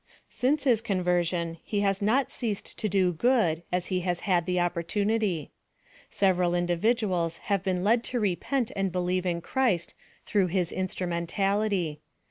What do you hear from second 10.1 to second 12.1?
through his instrumentality.